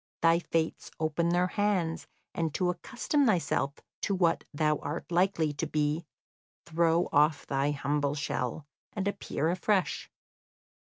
Thy 0.23 0.39
fates 0.39 0.89
open 0.99 1.29
their 1.29 1.45
hands, 1.45 2.07
and 2.33 2.51
to 2.55 2.71
accustom 2.71 3.27
thyself 3.27 3.75
to 4.01 4.15
what 4.15 4.45
thou 4.51 4.77
art 4.77 5.11
likely 5.11 5.53
to 5.53 5.67
be, 5.67 6.07
throw 6.65 7.07
off 7.13 7.45
thy 7.45 7.69
humble 7.69 8.15
shell, 8.15 8.65
and 8.93 9.07
appear 9.07 9.49
afresh. 9.51 10.09